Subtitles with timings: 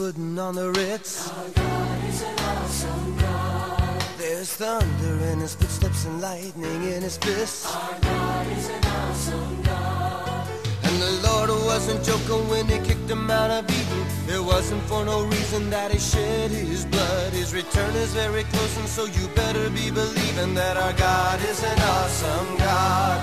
[0.00, 1.28] putting on the Ritz.
[1.28, 4.02] Our God is an awesome God.
[4.16, 9.62] There's thunder in his footsteps and lightning in his fists Our God is an awesome
[9.62, 10.48] God.
[10.86, 14.06] And the Lord wasn't joking when he kicked him out of Eden
[14.36, 17.32] It wasn't for no reason that he shed his blood.
[17.34, 21.62] His return is very close and so you better be believing That our God is
[21.62, 23.20] an awesome God.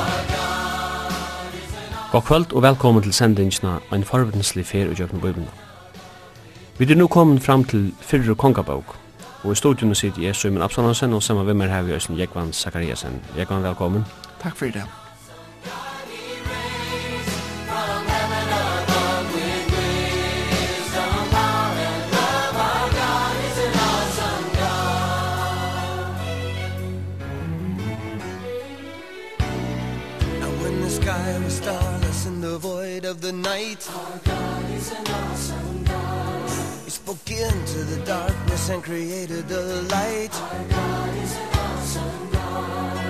[0.00, 0.48] Our God
[2.12, 5.68] God kvöld og velkommen til sendingsna Ein forvitenslig fer og jøgnu bøybuna.
[6.78, 8.96] Vi er nu kommet fram til fyrre kongabok,
[9.42, 12.52] og i studion sitter jeg Søymen Absalonsen, og sammen med meg her vi Øysten Jekvann
[12.52, 13.20] Zakariasen.
[13.38, 14.04] Jekvann, velkommen.
[14.42, 14.84] Takk for det.
[30.40, 34.37] Now when the sky was starless in the void of the night Our God
[37.08, 39.62] spoke into the darkness and created the
[39.94, 40.34] light.
[40.42, 43.06] Our God is an awesome God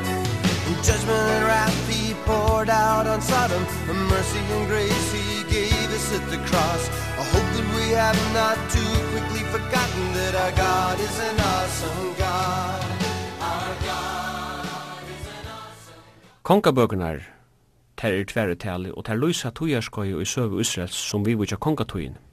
[0.68, 3.64] and Judgment and wrath he poured out on Sodom.
[3.90, 6.82] And mercy and grace he gave us at the cross.
[7.18, 12.14] I hope that we have not too quickly forgotten That our God is an awesome
[12.24, 12.84] God.
[13.50, 16.42] Our God is an awesome God.
[16.42, 17.18] Kongabøkunar,
[17.96, 22.27] ter er tverre tali og ter lysa og i søvu Israels som vi vujja kongatujin.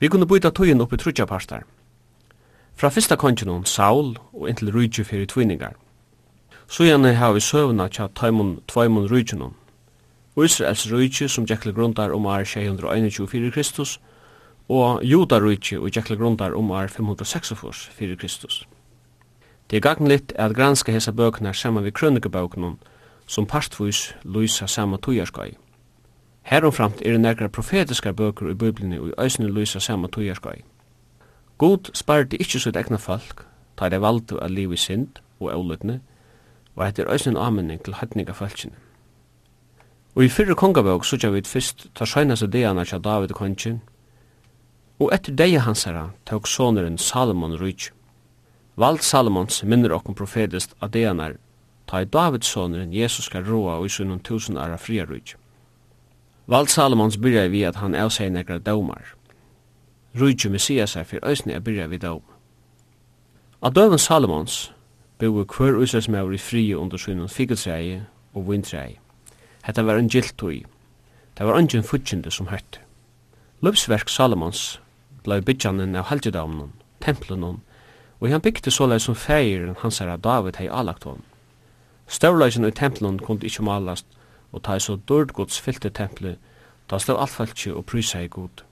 [0.00, 1.62] Vi kunne byta tøyen upp i trutja parstar.
[2.76, 5.72] Fra fyrsta kongenon Saul og inntil rujtju fyrir tviningar.
[6.68, 9.54] Sujane har vi søvna tja taimun tvaimun rujtjunon.
[10.44, 14.00] Israels rujtju som Jekle grundar om ar 621 Kristus
[14.68, 18.66] og Juda rujtju og Jekle grundar om ar 546 fyrir Kristus.
[19.70, 22.78] Det er gagnlitt at granska hesa bøknar saman vi krønikebøknon
[23.26, 25.56] som partvis lysa saman tujarskai.
[26.46, 30.60] Herumframt er nekra profetiskar bøkur i Bibelni og i æsni lysa saman tujarskoi.
[31.58, 33.40] God sparte ikkje sitt egna folk,
[33.76, 35.96] ta det valdu at liv i synd og eulutni,
[36.76, 38.78] og hette er æsni en amenning til hætninga falskina.
[40.14, 43.80] Og i fyrre kongabøk sutja vi fyrst ta sjøynase deana tja David kongin,
[45.00, 47.90] og etter deia hansara tåk soneren Salomon rujtj.
[48.76, 51.34] Vald Salomons minner okkom profetist av deanar,
[51.86, 55.34] ta i Davids soneren Jesus skal roa og i sunnum tusen ara fria rujtj.
[56.46, 59.16] Vald Salomons byrjar vi at han avsier nekra dømar.
[60.14, 62.22] Rujtju Messias er for æsni er byrjar vi døm.
[63.62, 64.72] A døven Salomons
[65.18, 69.00] boi hver uisresmæver i fri under synen fikkelsreie og vindreie.
[69.66, 70.64] Hetta var en giltui.
[71.38, 72.80] Det var ungen futsjende som høtt.
[73.60, 74.80] Løpsverk Salomons
[75.24, 76.70] blei byggjanen av halgjedamnen,
[77.00, 77.58] templenon,
[78.20, 81.24] og han bygde såleis som feir hans herra David hei alagt hon.
[82.06, 84.06] Størleisen i templenon kunne ikkje malast,
[84.56, 86.40] og ta så dård gods fyllte tempelet,
[86.88, 88.64] ta stod alt falskje og prysa i god.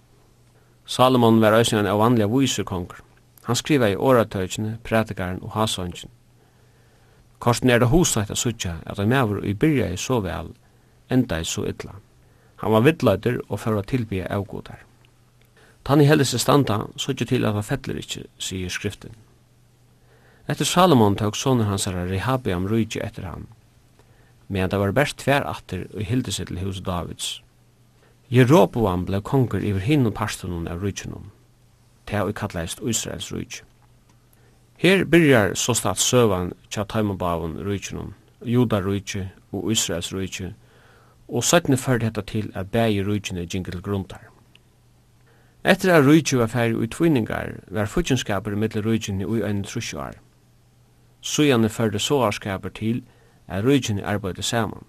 [0.86, 3.00] Salomon var øysen en av vanliga viser konger.
[3.44, 6.10] Han skriva i åratøyene, prætikaren og hasøngen.
[7.38, 10.54] Korsen er det hosnægt a sutja at han mever i byrja i så vel,
[11.10, 11.98] enda i så illa.
[12.56, 14.80] Han var vidløyder og fyrir å tilbya avgodar.
[15.84, 19.12] Tann i heldes standa sutja til at han fettler ikkje, sier skriften.
[20.48, 23.46] Etter Salomon tåg sonen hans herra Rehabiam rujtje etter han,
[24.48, 27.42] men det var best tver atter og hilde seg til hos Davids.
[28.30, 31.30] Jeroboam ble konger iver hinn og pastonen av rydgjennom.
[32.08, 33.62] til er kallast Israels rydg.
[34.76, 40.52] Her byrjar så statt søvan tja taimabavun rydgjennom, juda rydg og Israels rydg,
[41.28, 44.28] og søttene førte dette til at bægi rydgjene gjengel grundar.
[45.64, 50.18] Etter at rydg var færre ui tvinningar, var futtjenskaper mittel rydgjene ui en trusjoar.
[51.20, 53.02] Søgjane førte såarskaper til
[53.48, 54.84] at rujtjene arbeidde saman.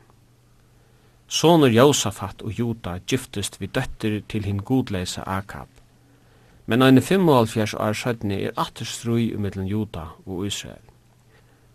[1.28, 5.68] Sonur Josafat og Juda giftist vi døtter til hinn godleisa Akab.
[6.66, 10.82] Men ein 75 år sjødni er atter strui umiddeln Juda og Israel.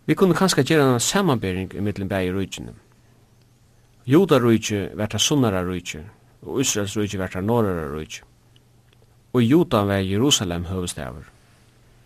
[0.07, 2.73] Vi kunne kanskje gjøre en samanbering umiddeln bæg i rujtjene.
[4.07, 6.05] Juda rujtje verta sunnara rujtje,
[6.43, 8.25] og Israels rujtje verta norrara rujtje.
[9.33, 11.27] Og Juda var Jerusalem høvestavur.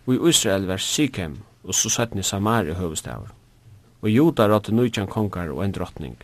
[0.05, 3.33] Og i Israel var Sikhem, og så søttni Samari høvestavar
[4.05, 6.17] og Juda rådde nøytjan kongar og en drottning.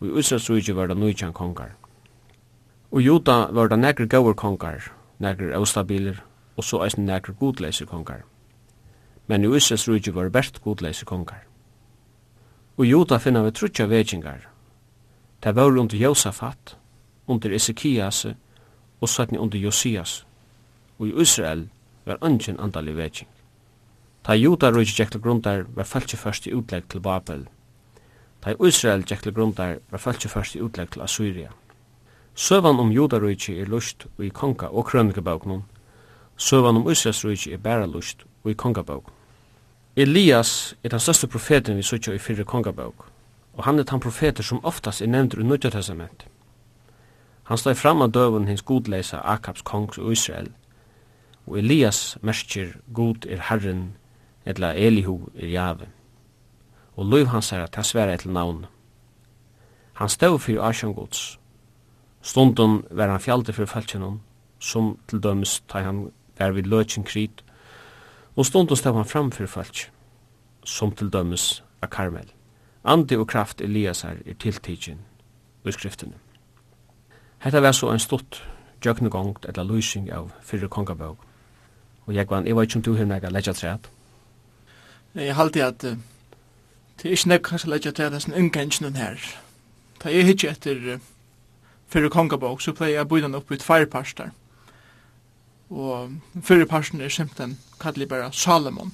[0.00, 1.74] Og i Israelsrujtje var det nøytjan kongar.
[2.90, 4.88] Og Juda var det nekker gauur kongar,
[5.20, 6.22] nekker austabiler,
[6.56, 8.22] og så eisen nekker godleise kongar.
[9.26, 11.44] Men i Israelsrujtje var det best godleise kongar.
[12.76, 14.48] Og Juda finna vi trutja vegingar.
[15.44, 16.78] Det var under Josafat,
[17.26, 18.26] under Ezekias,
[19.00, 20.26] og sattni under Josias.
[20.98, 21.68] Og i Israel
[22.04, 23.28] var ungen andalig veging.
[24.22, 27.48] Ta Judarujt gekk jekla grundar var fæltje først i utlegg til Babel.
[28.42, 31.48] Ta Israel jekla til grundar var fæltje først i utlegg til Assyria.
[32.34, 35.62] Søvan om Judarujt er lust og i konga og krønikabøknum.
[36.36, 39.18] Søvan om Israelsrujt er bæra lust við i kongabøknum.
[39.96, 43.02] Elias er den største profeten vi sutja i fyrre kongabøk,
[43.54, 46.24] og han er den profeter som oftast er nevnt i Nødja Testament.
[47.42, 50.48] Han stod fram av døven hins godleisa Akabs kongs og Israel,
[51.46, 53.92] og Elias mersker God er Herren
[54.44, 55.88] etla Elihu er jave.
[56.96, 58.66] Og løyv hans herra, ta sværa etter navn.
[59.94, 61.38] Han stod fyrir Asjan gods.
[62.22, 64.20] Stundun var han fjaldi fyrir falkjennom,
[64.58, 67.44] som til dømes ta han var vid løtjen krit,
[68.36, 69.90] og stundun stod han fram fyrir falk,
[70.64, 72.28] som til dømes av Karmel.
[72.84, 74.98] Andi og kraft Eliasar er tiltidgjen
[75.64, 76.18] i skriftene.
[77.42, 78.42] Hetta var så en stort
[78.84, 81.16] jøknegongt eller lysing av fyrir kongabog.
[82.06, 83.90] Og jeg var, jeg var ikke om du hevna jeg legja træt,
[85.14, 85.82] Jeg halte at
[87.02, 89.18] det er ikke nek kanskje leggja til at det er sånn ungengen her.
[90.00, 91.00] Da jeg hitje etter uh,
[91.90, 94.30] fyrir kongabok, så pleier jeg bøyden opp i tvær parstar.
[95.68, 96.14] Og
[96.46, 98.92] fyrir parsten er simpelthen kallig bara Salomon.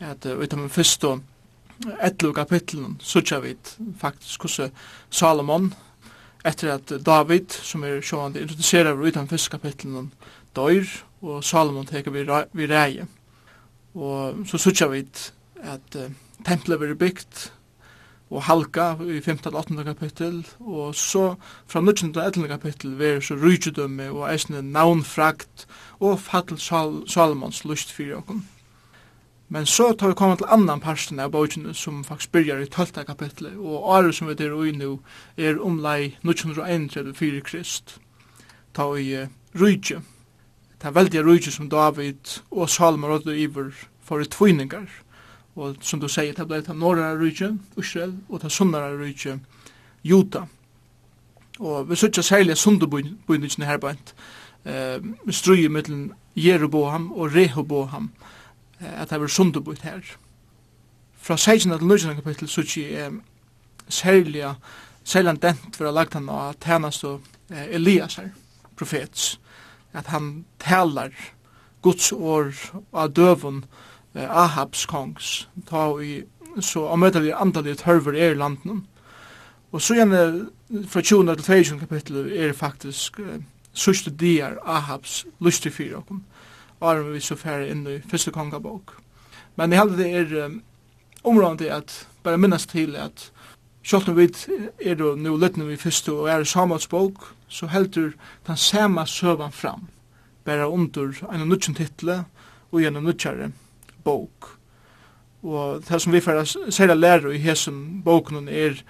[0.00, 1.20] At uh, av min fyrste
[2.02, 4.58] etlo kapitlen så tja vit faktisk hos
[5.10, 5.70] Salomon
[6.44, 10.10] etter at David, som er sjående, introduserer vi utan fyrste kapitlen
[10.56, 10.88] døyr,
[11.22, 13.06] og Salomon teker vi reie.
[13.94, 15.04] Og så sutja vi
[15.62, 16.12] at uh,
[16.46, 17.50] tempelet blir bygd
[18.30, 21.34] og halka i 15-18 kapittel, og så
[21.66, 25.66] fra 19-11 kapittel ver så rydgjødømme og eisne navnfrakt
[25.98, 28.44] og fattel Sal Salomons lust fyrir okkom.
[29.48, 33.04] Men så tar vi kommet til annan parsten av bøkene som faktisk byrjar i 12.
[33.06, 35.00] kapitlet, og året som vi der ui nu
[35.36, 37.98] er omlai 1931 fyrir krist,
[38.74, 39.26] ta i uh,
[39.58, 40.19] rujtjudømme
[40.82, 43.72] det veldige rujtje som David og Salmer og Iver
[44.04, 44.88] for tviningar.
[45.56, 49.38] Og som du sier, det ble det norra rujtje, Israel, og det sunnara rujtje,
[50.04, 50.46] Juta.
[51.60, 54.14] Og vi sutja særlig sunderbundingene her bænt,
[54.64, 58.10] eh, struje mellom Jeroboam og Rehoboam,
[58.80, 60.00] eh, at det var sunderbunt her.
[61.18, 63.10] Fra 16 til 19 kapittel sutja er
[63.88, 64.54] særlig
[65.04, 68.30] særlig dent for å lagt han av tjenest og eh, Elias her,
[68.76, 69.34] profets
[69.92, 71.10] at han talar
[71.82, 72.52] Guds år
[72.92, 73.64] av døven
[74.14, 76.22] eh, Ahabs kongs, ta i
[76.60, 78.84] så omøtelig antallet tørver er i landen.
[79.72, 80.48] Og så gjerne
[80.90, 83.42] fra 20 til 22 kapitlet er faktisk eh,
[83.72, 86.24] sørste dier Ahabs lustig fyra okkom,
[86.80, 88.96] og vi så færre inn i første kongabok.
[89.56, 90.62] Men jeg heldig det er um,
[91.24, 93.30] området at bare minnes til at
[93.82, 94.28] Sjalt om vi
[94.84, 98.12] er det nu løttene vi første og er i Samuels bok, så heldur
[98.46, 99.88] den sama søvan fram,
[100.44, 102.24] bare under en nutjen title
[102.70, 103.50] og en nutjare
[104.04, 104.56] bok.
[105.42, 108.82] Og det som vi får særlig lære i hesen boken er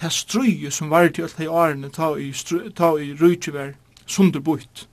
[0.00, 2.32] det strøye som var til alle årene ta i,
[2.76, 3.74] ta i rujtjevær
[4.06, 4.88] sunderbukt.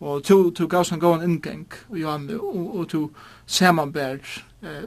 [0.00, 3.02] Og to, to gav seg en gåen inngang og Johan, og, og to
[3.46, 4.18] samanbær
[4.62, 4.86] eh,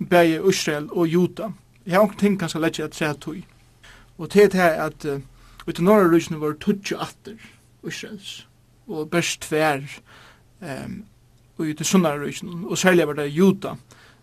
[0.00, 1.50] Israel og Judah
[1.90, 3.38] Jeg har ting kanskje lett at sæt tog.
[4.18, 5.18] Og til det er at uh,
[5.66, 7.34] ut i norra rysene var tutsi atter
[7.82, 8.46] Israels,
[8.86, 9.82] og best tver
[10.60, 11.04] um,
[11.58, 13.74] ut i sunnara rysene, og særlig var det juda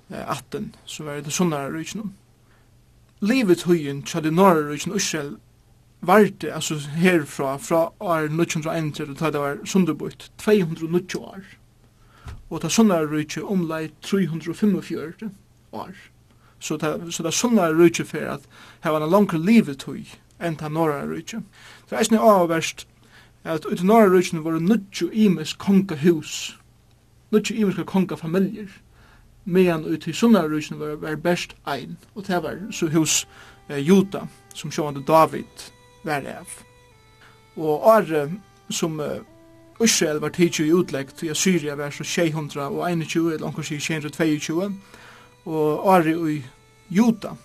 [0.10, 2.08] eh, atten, som var ut i sunnara rysene.
[3.20, 5.36] Livet høyen til det norra rysene Israel
[6.02, 11.42] varte, altså herfra, fra år 1931 til det var sunderbøyt, 290 år.
[12.50, 15.32] Og det sunnara rysene omlai 345
[15.72, 15.92] år
[16.60, 18.48] så det så det sunna rutje för att
[18.84, 20.06] ha en längre livet tog
[20.40, 21.42] än ta norra rutje.
[21.90, 22.88] Så er snä avvärst
[23.44, 26.58] at ut norra rutjen var nutju imes konka hus.
[27.32, 28.70] Nutju imes konka familjer.
[29.44, 33.28] Medan ut i sunna rutjen var var best ein og det var så hus
[33.70, 35.72] eh, Juta som sjående David
[36.04, 36.48] var av.
[37.56, 38.32] Og Are
[38.70, 39.06] som uh,
[39.84, 44.74] Israel var tidsju utleggt til Assyria var så 621 eller omkring 622
[45.48, 46.46] og Ari i
[46.90, 47.36] Juta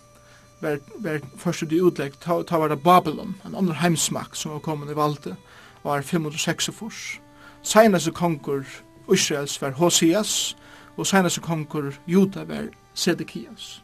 [0.61, 4.63] var, var første de utlegg, ta, ta var det Babylon, en annen heimsmak som var
[4.63, 5.37] kommet i valde,
[5.85, 7.21] var 546.
[7.63, 8.67] Seineste konkur
[9.13, 10.57] Israels var Hoseas,
[10.97, 13.83] og seineste konkur Juta var Sedekias.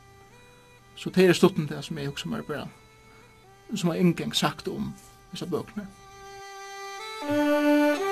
[0.97, 2.67] Så det er stutten det som jeg også må bra,
[3.75, 4.95] som har ingen sagt om
[5.33, 5.87] disse bøkene.
[7.23, 8.08] Musikk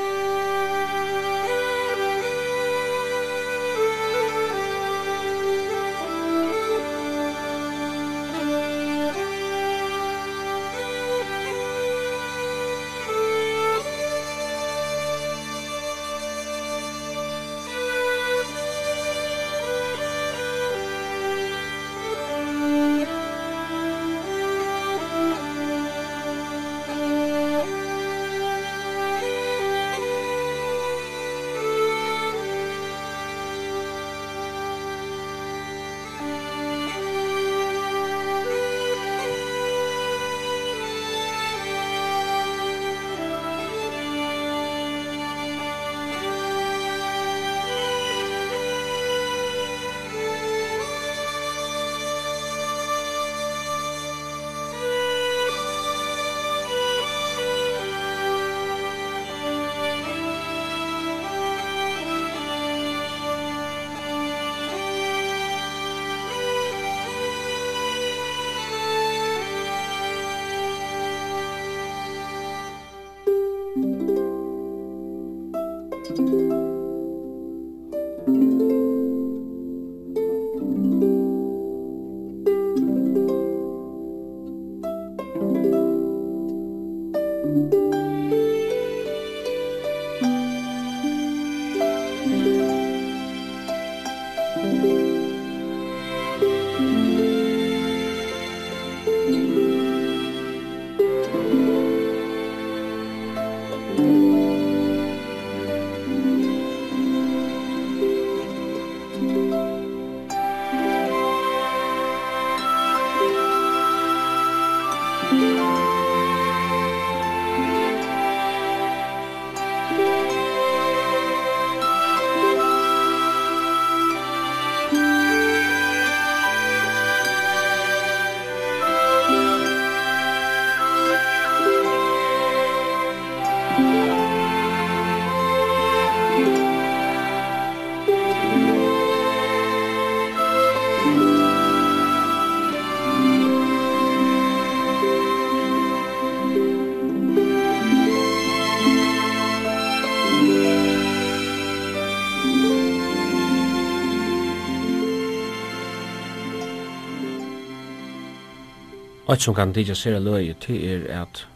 [159.28, 161.48] Alt som kan tidja sere løye til er at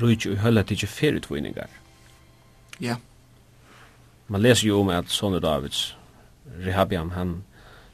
[0.00, 1.70] rujtje i høyla tidsi feritvinningar.
[2.80, 2.96] Ja.
[4.28, 5.96] Man leser jo om at Sonu Davids,
[6.64, 7.42] Rehabiam, han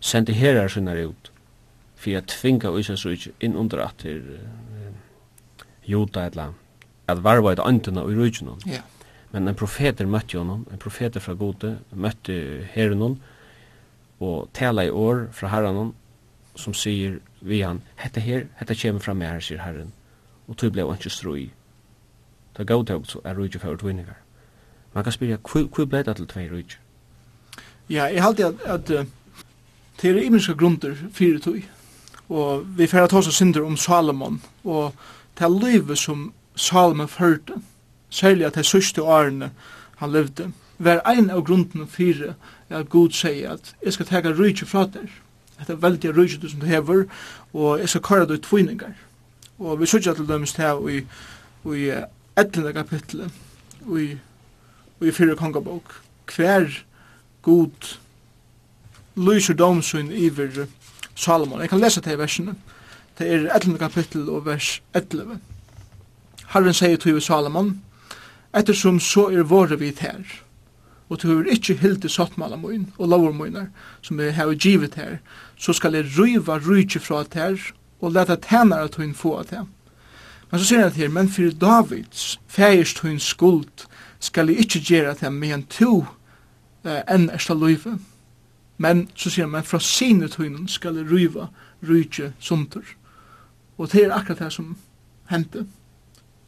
[0.00, 1.30] sendi herrar sinna ut
[1.96, 4.24] fyrir at tvinga Ísas rujtje inn under at til
[5.86, 6.50] juta etla,
[7.08, 8.62] at varva et antuna i rujtjenon.
[8.66, 8.82] Ja.
[9.32, 13.18] Men en profeter møtte honom, en profeter fra Gode, møtte herren
[14.22, 15.94] og tala i år fra herrenon,
[16.54, 19.92] som sier vi han, hette her, hette kjem fra mer, sier herren,
[20.46, 21.48] og tog blei han ikke strøy
[22.56, 24.18] Det gav tog så er rujtje for utvinningar.
[24.94, 26.78] Man kan spyrja, hva ble det til tvei rujtje?
[27.90, 29.06] Ja, jeg halte at, at uh,
[30.02, 31.62] det er imenska grunder fyrir tog.
[32.28, 34.94] Og vi fyrir at hos synder om Salomon, og
[35.38, 37.52] det er livet som Salomon førte,
[38.10, 39.50] særlig at det sørste årene
[39.96, 42.34] han levde, var ein av grunden fyrir
[42.68, 45.08] at Gud sier at jeg skal tega rujtje fra der.
[45.58, 47.04] Det er veldig rujtje som du hever,
[47.52, 48.92] og jeg skal kara du tvinningar.
[49.58, 51.04] Og vi sørger til dømes til i,
[51.76, 51.90] i
[52.36, 52.72] 11.
[52.72, 53.30] kapitlet
[53.98, 54.06] i,
[55.04, 55.98] i fyrre kongabok,
[56.36, 56.70] hver
[57.42, 57.96] god
[59.16, 60.66] lyser domsyn iver
[61.14, 61.60] Salomon.
[61.60, 62.54] Jeg kan lese til versene.
[63.18, 63.78] Det er 11.
[63.78, 65.40] kapittel og vers 11.
[66.54, 67.74] Herren sier til Salomon,
[68.56, 70.24] ettersom så er våre vidt her,
[71.08, 73.68] og du har ikke hilde sottmala moin og lovar moinar
[74.00, 75.18] som er hei givet her,
[75.56, 77.60] så skal jeg ryva rydje fra her,
[78.00, 79.66] og leta tænare til hun få at det.
[80.52, 83.86] Men så sier han til, men fyrir Davids, fægist hun skuld,
[84.20, 86.04] skal jeg ikke gjøre til men to
[86.84, 87.94] eh, enn ersta løyve.
[88.76, 91.48] Men, så sier han, men fra sine tøynen skal jeg ryva
[91.88, 92.84] rydje sunter.
[93.78, 94.76] Og det er akkurat det som
[95.32, 95.64] hendte.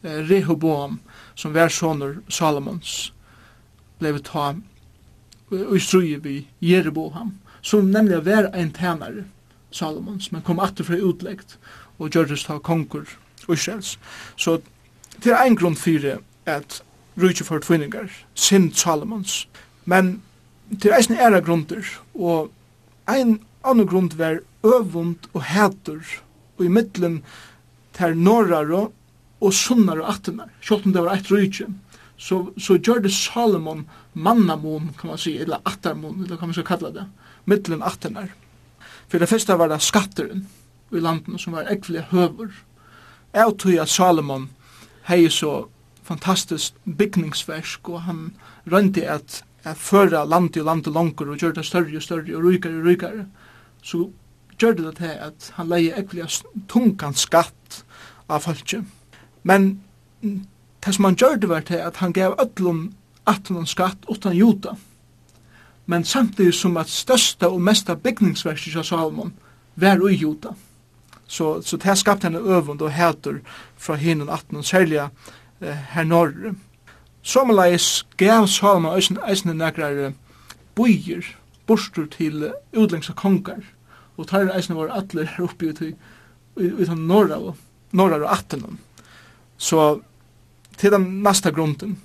[0.03, 0.99] Eh, Rehoboam,
[1.35, 3.11] som var sonur Salomons,
[3.97, 4.53] blei ta
[5.49, 9.25] og struje vi Jereboam, som nemlig var en tænare
[9.71, 11.57] Salomons, men kom atter fra utleggt
[11.97, 13.09] og gjørtes ta konkur
[13.49, 13.97] Israels.
[14.35, 14.59] Så
[15.23, 16.81] det er en grunn fyrir at
[17.17, 19.45] rujtje for tvinningar, sind Salomons.
[19.85, 20.21] Men
[20.69, 22.51] det er eisen æra grunder, og
[23.07, 26.03] ein annan grund var øvund og hætur,
[26.57, 27.23] og i middelen
[27.93, 31.67] ter norrar og sunnar og attenar, sjålt om det var eit rujtje,
[32.17, 36.63] så, så gjør det Salomon mannamon, kan man si, eller attarmon, eller kan man så
[36.63, 37.05] kalla det,
[37.45, 38.31] middelen attenar.
[39.11, 40.45] For det første var det skatteren
[40.95, 42.53] i landen som var ekvelig høver,
[43.35, 44.49] av tog at Salomon
[45.05, 45.67] hei så
[46.05, 48.33] fantastisk bygningsverk, og han
[48.71, 52.45] rønti at, at føra landet og landet langer, og gjør det større og større, og
[52.45, 53.25] rykare og rykare,
[53.83, 54.07] så
[54.59, 57.83] gjør det til at han leie ekvelig tungan skatt
[58.29, 58.85] av folket.
[59.43, 59.81] Men
[60.21, 62.93] det som han gjør det var til at han gav öllum
[63.25, 64.75] atlan skatt utan juta.
[65.85, 69.33] Men samtidig som at størsta og mesta bygningsverket av Salomon
[69.75, 70.55] var ui juta.
[71.27, 73.39] Så, så det skapt henne øvund og hæter
[73.77, 74.99] fra hinnen 18, særlig
[75.61, 76.53] eh, her norr.
[77.21, 80.13] Sommerleis gav Salman eisen, eisen nekrar
[80.75, 81.25] boier,
[81.65, 83.63] borstur til utlængsa kongar,
[84.17, 85.93] og tar eisen var atler her oppi ut i,
[86.55, 87.55] ut av norra og
[87.91, 88.77] norra og attenan.
[89.57, 90.01] Så
[90.77, 91.97] til den nasta grunden.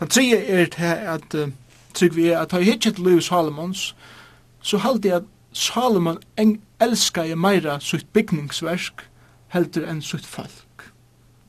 [0.00, 1.48] Den tredje er til at uh,
[1.94, 3.94] trygg vi er at ta hittet Louis Salomons,
[4.62, 6.20] så halte jeg at Salomon
[6.80, 9.04] elskaði meira sutt bygningsversk
[9.54, 10.88] heldur enn sutt folk.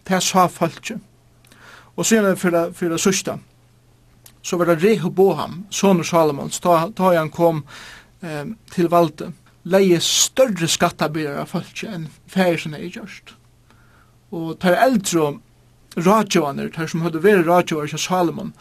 [0.08, 1.00] Det sa folket.
[2.00, 3.40] Og sen fyrir fyrir sista
[4.42, 7.66] så var det Rehoboam, sonur Salomons, da ta han kom
[8.24, 9.34] eh, til valde,
[9.68, 13.36] leie større skattabyrjar av folket enn færi som er gjørst.
[14.32, 15.34] Og tar eldre
[15.98, 18.54] radjovaner, tar som hadde vært radjovaner til Salomon,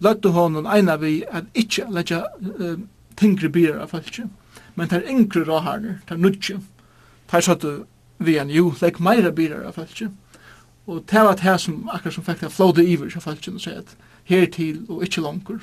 [0.00, 2.80] løtte honom eina vi at ikkje leggja uh,
[3.16, 4.32] tingre byrar av folket
[4.76, 6.60] men tar er yngre råharner, det nudje.
[7.30, 7.86] Tar satt sånn
[8.18, 10.10] vi en jo, legg meira bilar av falskje.
[10.86, 13.82] Og det var det som akkurat som fikk det flåde iver av falskje, og sier
[13.82, 13.96] at
[14.28, 15.60] her til og ikkje langkur.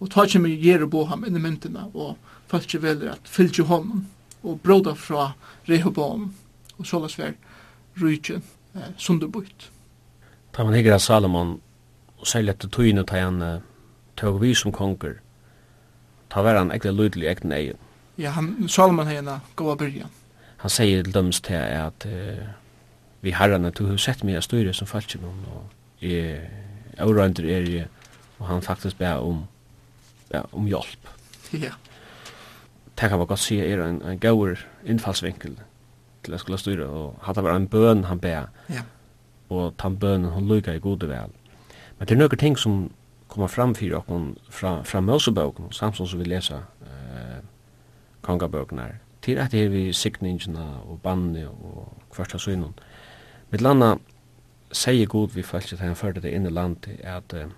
[0.00, 2.16] Og ta ikke med gjer bo ham inn i myndina og
[2.50, 4.06] falskje velger at fylgje honom
[4.42, 5.32] og bråda fra
[5.68, 6.30] Rehoboam
[6.78, 7.34] og så las ver
[8.00, 8.40] rujtje
[8.74, 9.68] eh, sunderbuit.
[10.52, 11.58] Ta man hikker av Salomon
[12.18, 13.42] og særlig etter tøyne ta han
[14.16, 15.20] tøy vi som konger
[16.32, 17.78] ta var han ekkert lydelig ekkert egen
[18.20, 20.08] Ja, han, Salman har en god början.
[20.56, 22.38] Han säger till döms till att uh,
[23.20, 26.50] vi herrarna, du har sett mig styra som falskimon och är
[26.98, 27.84] orönder er ju
[28.38, 29.46] och han faktiskt ber om
[30.28, 31.08] ja, om hjälp.
[31.50, 31.72] Ja.
[32.94, 35.56] Det kan man godt si er en, en gauur infallsvinkel
[36.22, 38.50] till jeg skulle styre, och hadde vært en bön han ber.
[38.68, 38.82] Ja.
[39.48, 41.30] Och han bönen hon lyckar i gode vel.
[41.98, 42.90] Men det är några ting som
[43.28, 44.04] kommer fram för oss
[44.48, 46.62] från, från Moseboken, samtidigt som vi läser
[48.22, 52.74] kongabøknar, til at det er vi sikningina og banne og kvarta synun.
[53.50, 53.94] Mitt landa
[54.72, 57.50] sier god vi fælst at han førte det inn i landet at uh,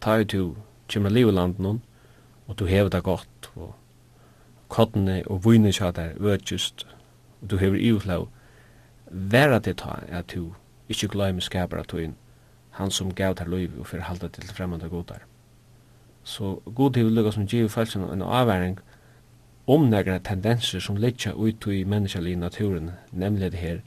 [0.00, 0.56] ta ut du
[0.88, 1.82] kjemna liv i landet noen
[2.46, 3.74] og du hever det godt og
[4.68, 6.86] kottene og vunne kja der økjust
[7.42, 8.28] og du hever i utlau
[9.10, 10.54] vera det ta at du
[10.88, 12.10] ikkje gløyme skaper at du
[12.74, 15.22] han som gav der liv og fyrir halda til fremmande godar.
[16.24, 18.78] Så god hever lukka som giv fælst en avværing
[19.66, 23.80] om några tendenser som ligger ut i menneskjall i naturen, nemlig det her,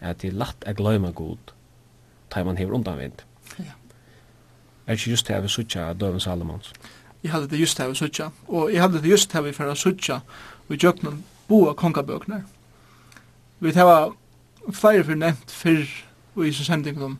[0.00, 1.54] at det er lätt att gløyma god
[2.34, 3.22] ta man hever undanvind.
[3.58, 3.72] Ja.
[4.86, 6.72] Er ikke just det vi sutja, av Døven Salomons?
[7.22, 9.74] Jeg hadde det just det vi suttja, og jeg hadde det just det vi fyrir
[9.74, 10.20] suttja
[10.68, 12.42] vi jøknum boa kongabøkner.
[13.60, 14.10] Vi hava
[14.72, 15.88] flere fyrir nevnt fyrr
[16.34, 17.18] og i sin sendingum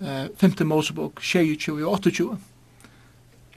[0.00, 0.66] 5.
[0.66, 2.38] Mosebok 22 og 28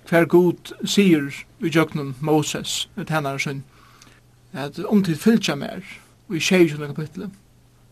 [0.10, 3.64] hver god sier vi jøgnen Moses, et hennar sin,
[4.54, 5.82] at om til fylkja mer,
[6.30, 7.32] og i tjejen kapitlet,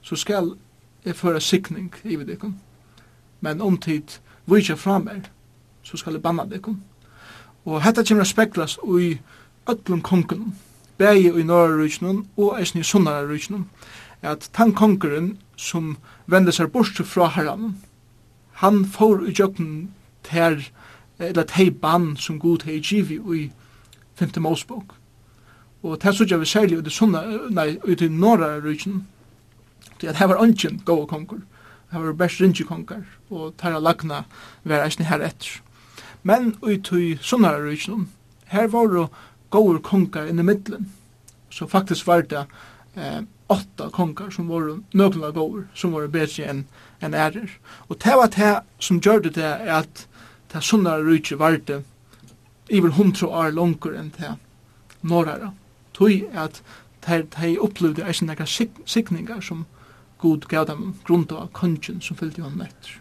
[0.01, 0.53] så skal
[1.05, 2.59] jeg føre sikning i vidikon.
[3.41, 5.21] Men om tid vitsja fra mer,
[5.83, 6.83] så skal jeg banna dikon.
[7.65, 9.17] Og hetta kommer speklas i
[9.69, 10.55] öllum kongen,
[10.97, 13.69] bægi i norrrujknum og eisni i sunnarrujknum,
[14.21, 15.97] at tan kongeren som
[16.27, 17.75] vende seg bort fra herran,
[18.53, 19.87] han får i jöknum
[20.23, 20.82] ter, herran,
[21.29, 23.51] eller tei ban som god hei givi i
[24.15, 24.29] 5.
[24.37, 24.95] Mosebok.
[25.83, 29.07] Og det sørger vi særlig ut i sunna, nei, ut i norra ryggen,
[29.99, 31.41] til at her var ungen gode konger,
[31.91, 34.23] her var best rinji konger, og tæra lagna
[34.63, 35.59] var eisne her etter.
[36.23, 38.09] Men ut i sunna ryggen,
[38.45, 39.07] her var det
[39.49, 40.91] gode konger inn i middelen,
[41.49, 42.45] så faktisk var det
[42.95, 46.63] eh, åtta konger som var nøkla gode, som var bedre enn
[47.03, 47.51] en ærer.
[47.89, 50.07] Og det var det som gjør det at
[50.53, 51.83] det sunnar rujtje varte
[52.69, 54.35] iver hundra år langer enn det
[55.01, 55.51] norrara.
[55.93, 56.61] Tui at
[57.07, 59.65] de opplevde eisen nekka sikningar som
[60.21, 62.99] god gav dem grunda av kongen som fyllte jo han etter.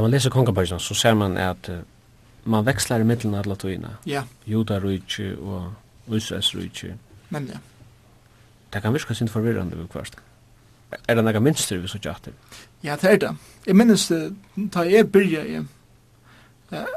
[0.00, 1.82] Tar man leser kongabøysene, så ser man at uh,
[2.48, 3.90] man vekslar i middelen av tøyina.
[4.08, 4.22] Ja.
[4.48, 6.94] Juda rujtje og Israels rujtje.
[7.28, 7.58] Men ja.
[8.72, 10.16] Det kan virka sin forvirrande vi kvart.
[11.04, 12.32] Er det nega minster vi så tjater?
[12.82, 13.34] Ja, det er det.
[13.66, 14.22] Jeg minnes det,
[14.56, 15.60] da jeg byrja i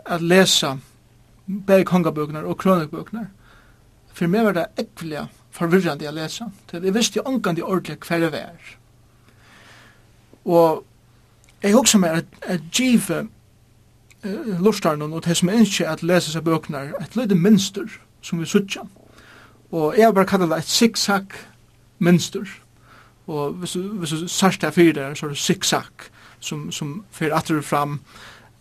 [0.05, 0.77] at lesa
[1.67, 3.25] begge kongabøkene og kronikbøkene,
[4.13, 6.47] for meg var det ekvelig forvirrande jeg lesa.
[6.71, 8.73] Jeg visste jo omgang de ordentlig hver jeg var.
[10.45, 10.85] Og
[11.63, 13.27] Jeg husker meg at, at give
[14.25, 17.87] uh, lortarnen og det som ikke at lese seg bøkene et lite minster
[18.21, 18.83] som vi sutja.
[19.71, 21.25] Og jeg har bare kallet det et zigzag
[21.99, 22.43] minster.
[23.27, 27.35] Og hvis, hvis du sørst her fyrir der, så er det zigzag som, som fyrir
[27.35, 27.99] atter fram.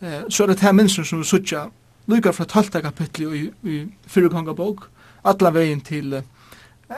[0.01, 1.67] Eh, så er det her minster som vi sutja
[2.07, 2.83] lykka fra 12.
[2.83, 4.89] kapitlet i, i fyrir kongabok,
[5.25, 6.23] atla vegin til uh,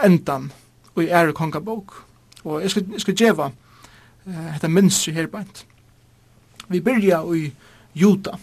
[0.04, 0.50] endan
[0.94, 2.04] og i ære kongabok.
[2.44, 3.50] Og jeg skal, jeg skal djeva
[4.26, 5.66] uh, dette minster her beint.
[6.68, 7.52] Vi byrja i
[7.92, 8.38] Juta.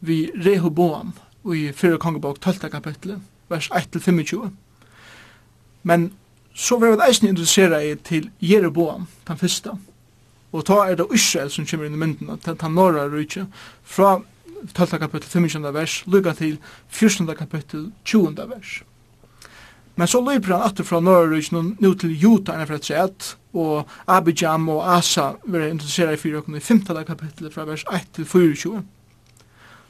[0.00, 1.12] Vi Rehoboam
[1.54, 1.98] i 4.
[1.98, 2.70] kongebok 12.
[2.70, 4.50] kapitlet, vers 1-25.
[5.82, 6.12] Men
[6.54, 9.76] så var vi eisen interessera i til Jeroboam, den fyrsta,
[10.54, 13.48] Og ta er det Israel som kommer inn i mynden, til den norra rujtje,
[13.82, 14.20] fra
[14.74, 14.98] 12.
[15.02, 15.72] kapittel 25.
[15.74, 16.58] vers, lukka til
[16.88, 17.26] 14.
[17.34, 18.36] kapittel 20.
[18.48, 18.82] vers.
[19.96, 23.86] Men så løper han atter fra norra rujtje, nå til Juta, enn fra for og
[24.06, 27.04] Abijam og Asa vera interessera i fyrir okkur i 15.
[27.06, 28.82] kapitlet fra vers 1 til 24.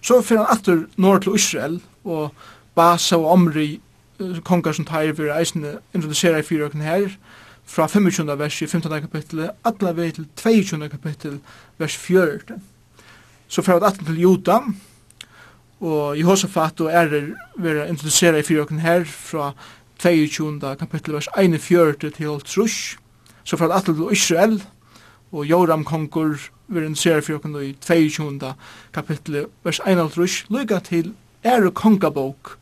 [0.05, 2.35] Så fyrir han atur norr til Israel og
[2.75, 3.81] Basa og Omri
[4.45, 7.17] kongar som tar vera eisne interessera i fyrir okkur her
[7.65, 8.39] fra 25.
[8.39, 9.01] vers i 15.
[9.01, 10.89] kapitlet atla vei til 22.
[10.89, 11.39] kapitel
[11.79, 12.59] vers 4.
[13.49, 14.59] Så fyrir han atur til Jota
[15.81, 19.55] og Jehosafat og Erer vera interessera i fyrir okkur her fra
[19.99, 20.77] 22.
[20.79, 23.04] kapitel vers 41 til 50
[23.45, 24.63] så fra at til Israel
[25.33, 28.55] og Joram konkur vir en ser for i 22.
[28.93, 32.59] kapittel vers 51, lykka til Ære kongabok,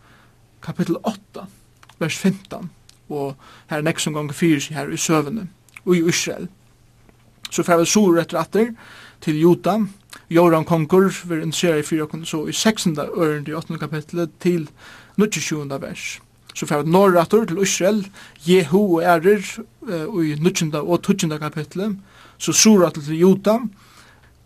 [0.62, 1.47] kapittel 8,
[1.99, 2.71] vers 15,
[3.09, 3.37] og
[3.71, 5.47] her er nekst som ganger fyrir her i søvende,
[5.85, 6.49] og i Israel.
[7.51, 8.73] Så fer vi sur etter atter
[9.21, 9.79] til Jota,
[10.31, 12.97] Joram kongur vir en ser for okkur så i 16.
[12.99, 13.79] ørende i 8.
[13.79, 14.68] kapitlet til
[15.18, 15.81] 27.
[15.81, 16.21] vers
[16.54, 18.06] så fra norratur til Israel,
[18.46, 19.44] Jehu og Erer,
[20.22, 20.74] i 19.
[20.74, 21.38] og 20.
[21.38, 21.96] kapitlet,
[22.38, 23.58] så suratul til Jota,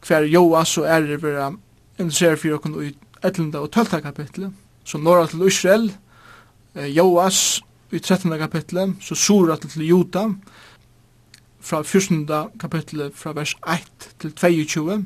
[0.06, 1.52] hver Joas og Erer vera
[1.98, 2.92] interesseret for okkur i
[3.24, 3.58] 11.
[3.58, 4.02] og 12.
[4.02, 4.52] kapitlet,
[4.84, 5.90] så norratul til Israel,
[6.74, 8.38] Joas i 13.
[8.38, 10.28] kapitlet, så suratul til Juta,
[11.60, 12.28] fra 14.
[12.60, 15.04] kapitlet fra vers 1 til 22,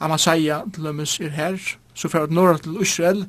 [0.00, 1.58] Amasaia til dømes er her,
[1.94, 3.24] så fra norra til Israel,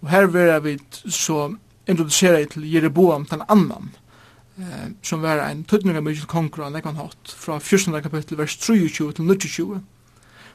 [0.00, 1.54] og her vera vi så
[1.90, 3.90] introducera til Jeroboam den annan
[4.58, 7.96] eh, som var en tøtninga mykje konkurra enn ekon hatt fra 14.
[8.04, 9.80] kapitel vers 23 til 29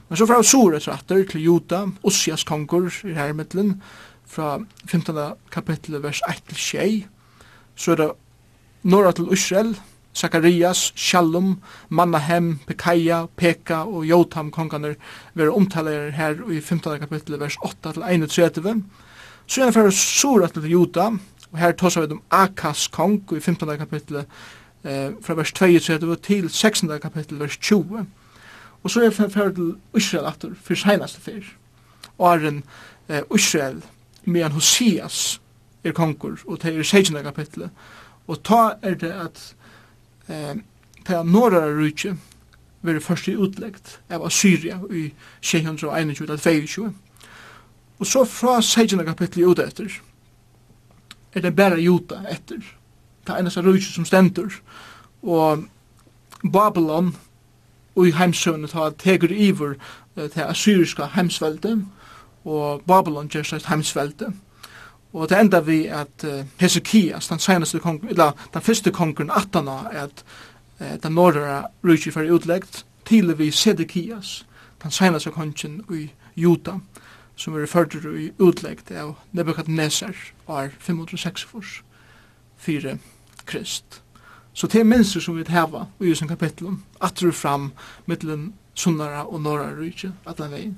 [0.06, 3.80] men så fra Sore tratter til Juda Ossias konkur i hermittelen
[4.26, 5.18] fra 15.
[5.52, 7.10] kapitel vers 1 til 6
[7.76, 8.12] så er det
[8.86, 9.76] Nora til Israel
[10.16, 11.58] Sakarias, Shalom,
[11.90, 14.96] Manahem, Pekaia, Peka og Jotam konganer
[15.36, 17.00] vera omtaler her i 15.
[17.02, 18.84] kapitel vers 8 til 31
[19.48, 21.12] Så gjerne fyrir sura til Juda,
[21.52, 23.78] og her tås vi om Akas kong i 15.
[23.78, 24.26] kapitlet
[24.84, 26.90] eh, fra vers 32 til 16.
[27.00, 28.06] kapitlet vers 20.
[28.84, 31.46] Og så er det fyrir til Israel aftur, fyrir seinaste fyrir.
[32.18, 32.64] Og er en
[33.10, 33.84] eh, Israel
[34.24, 35.42] medan Hosias
[35.84, 37.24] er kongur, og det er 16.
[37.24, 37.70] kapitlet.
[38.28, 39.56] Og ta er det at
[40.28, 40.56] eh,
[41.08, 42.18] det norra rujtje,
[42.82, 46.90] veri først i utleggt av Assyria i 621-22.
[48.00, 49.06] Og så fra 16.
[49.06, 50.02] kapitlet ut etter,
[51.34, 52.64] er det bare juta etter.
[53.26, 54.52] Det er eneste rujtje som stendur.
[55.24, 55.66] Og
[56.44, 57.16] Babylon
[57.96, 59.76] og i heimsøvnet har tegur iver
[60.16, 61.86] til assyriska heimsvelde,
[62.46, 64.34] og Babylon gjør seg heimsvelde.
[65.16, 66.26] Og det enda vi at
[66.60, 70.24] Hesekias, den senaste kongen, eller den første kongen, Atana, at
[71.04, 74.46] den norra rujtje fyrir utleggt, til vi Sedekias,
[74.84, 76.80] den senaste kongen i Juta
[77.36, 80.16] som er førtur i utleggt av Nebuchadnezzar
[80.48, 81.46] år 506
[82.58, 82.98] 4
[83.46, 84.02] krist.
[84.54, 87.72] Så det er minster som vi heva i Jusen kapitlet, at du fram
[88.06, 90.76] mittelen sunnara og norra rujtje, den veien.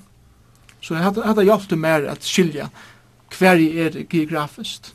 [0.81, 2.69] Så jeg hadde hadde hjelpte mer at skilja
[3.37, 4.93] hver jeg er geografiskt.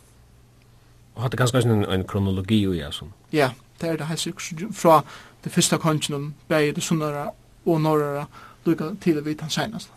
[1.15, 3.13] Og hadde ganske en, en kronologi i jøsen?
[3.33, 4.29] Ja, det er det helst
[4.73, 5.03] fra
[5.45, 7.31] det første kongen, bæg det sunnara
[7.67, 8.27] og norra,
[8.65, 9.91] lukka til vi tan senast.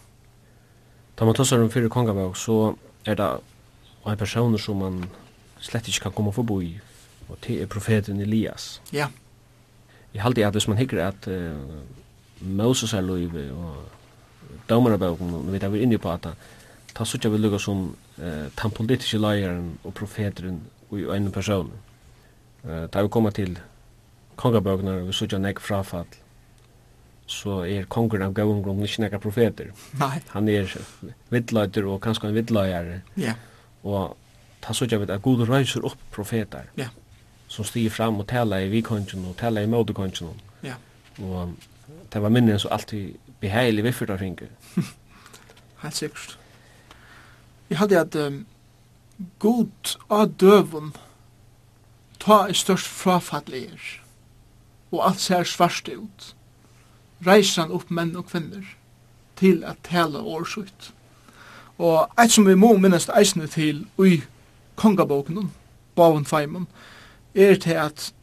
[1.20, 2.76] Da man tåsar om fyrir kongavæg, så
[3.06, 3.30] er det
[4.08, 5.06] en person som man
[5.60, 6.80] slett ikke kan komme forbi,
[7.30, 8.82] og det er profeten Elias.
[8.94, 9.08] Ja.
[10.14, 11.58] Jeg halte at hvis man hikker at uh,
[12.42, 13.76] Moses er løyve, og
[14.70, 16.28] damarabøkken, og vi er inne på at
[16.96, 21.72] ta suttja vi lukka som uh, den politiske leieren og profeteren og en person.
[22.64, 23.60] Uh, da vi kommer til
[24.36, 26.06] kongabøkene, vi suttja nek frafall,
[27.26, 29.72] så er kongen av gavun grunn ikke nekka profeter.
[29.98, 30.20] Nei.
[30.36, 30.70] Han er
[31.34, 33.00] vidløyder og kanskje en vidløyere.
[33.18, 33.34] Ja.
[33.84, 34.14] Og
[34.62, 36.70] ta så ikke at god røyser opp profeter.
[36.78, 36.92] Ja.
[37.50, 40.38] Som stiger fram og tala i vikongen og tala i modekongen.
[40.66, 40.78] Ja.
[41.22, 41.56] Og
[42.14, 44.50] det var minnen så alltid behagelig viffert av ringer.
[45.84, 46.38] Helt sikkert.
[47.70, 48.46] Jeg hadde at um,
[49.40, 50.94] god av døven
[52.22, 54.02] ta i størst frafallegir
[54.92, 56.35] og alt ser svart ut
[57.26, 58.66] reiser han opp menn og kvinner
[59.40, 60.92] til at tale årsut.
[61.78, 64.22] Og eit som vi må minnast eisne til ui
[64.76, 65.52] kongaboken,
[65.96, 66.68] Bavon Feimon,
[67.36, 68.14] er til at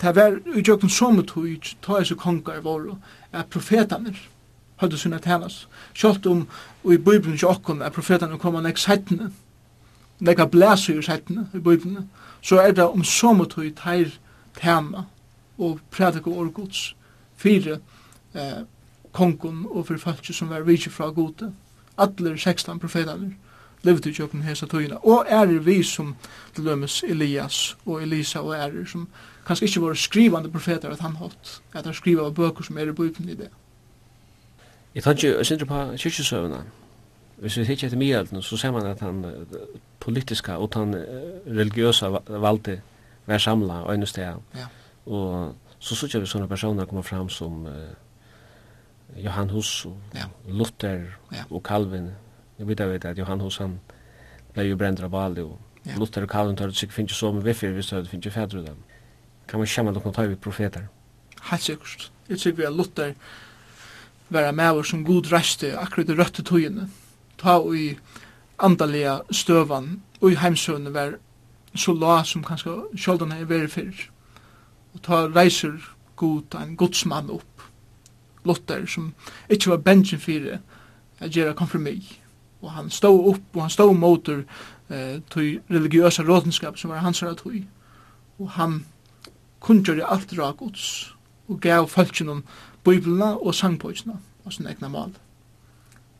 [0.00, 2.98] det var i jokken som tog ta eis kongar våre,
[3.32, 4.16] at profetaner
[4.76, 5.68] hadde sina tænas.
[5.94, 6.46] Sjalt om
[6.84, 9.32] i Bibelen ikke okkon er profetaner kom nek settene,
[10.20, 12.10] nek a blæse i settene i Bibelen,
[12.42, 14.14] så er det om som tog teir
[14.60, 15.04] tæna
[15.58, 16.96] og prædika årgods
[17.36, 17.78] fire
[18.38, 18.64] eh,
[19.12, 21.52] kongen og for folk som var vikje fra gode.
[21.98, 23.30] Atler 16 profetaner
[23.82, 24.98] levde i kjøkken hesa tøyina.
[25.02, 26.16] Og det vi som
[26.54, 29.08] til dømes Elias og Elisa og ærer som
[29.46, 32.88] kanskje ikke var skrivande profeter at han hatt, at han skriva av bøker som er
[32.88, 33.48] i bøypen i det.
[34.94, 36.62] Jeg tar ikke, jeg synes på kyrkjøsøvna,
[37.38, 39.24] hvis vi tikkje etter mye så ser man at han
[40.00, 40.94] politiska og han
[41.46, 42.80] religiøsa valgte
[43.26, 44.34] vær samla og ännu sted.
[44.54, 44.66] Ja.
[45.06, 47.72] Og så sykje vi sånne personer kommer fram som uh,
[49.16, 50.26] Johan Hus og ja.
[50.46, 51.44] Luther ja.
[51.50, 52.10] og Calvin.
[52.58, 53.78] Jeg vet vet at Johan Hus han
[54.54, 55.96] ble jo brent av Bali og ja.
[55.96, 58.30] Luther og Calvin tar det sikkert finnes jo så med viffer hvis det finnes jo
[58.34, 58.76] fædre dem.
[59.48, 60.88] Kan man kjemme noen tøy vi profeter?
[61.50, 62.10] Helt sikkert.
[62.28, 63.14] Jeg sikkert vi at Luther
[64.28, 66.88] var med oss som god reiste akkurat i røtte tøyene.
[67.38, 67.96] Ta og i
[68.58, 71.16] andalega støvan og i heimsøvne var
[71.78, 74.08] så la som kanskje sjåldane er veri fyrir.
[74.94, 75.78] Og ta reiser
[76.16, 77.57] god, en godsmann opp
[78.48, 79.12] Luther som
[79.48, 80.58] ikke var bensin fyrir
[81.20, 82.00] å gjera konfirmi.
[82.62, 84.42] Og han stod opp, og han stod motor
[84.90, 87.36] eh, til religiøsa rådenskap som var hans her.
[88.38, 88.80] Og han
[89.60, 90.88] kunngjør alt rak gods
[91.48, 92.42] og gav falskjen om
[92.88, 95.12] og sangpøysene og sin egna mal.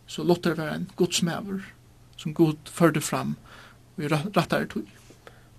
[0.07, 1.63] Så Luther var en godsmæver
[2.17, 3.37] som god førte fram
[3.97, 4.85] og i rattar tog.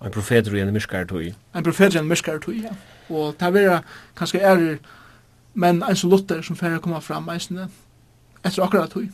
[0.04, 1.22] En profeter og en myrskar tog.
[1.54, 2.72] En profeter og en myrskar tog, ja.
[3.10, 3.82] Og det var
[4.16, 4.78] kanskje er
[5.54, 7.68] men en som Luther som færre kommer fram eisende
[8.44, 9.08] etter akkurat tog.